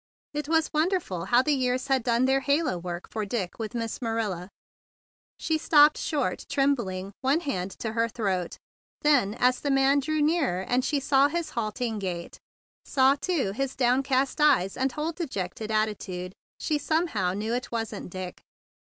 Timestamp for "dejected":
15.11-15.69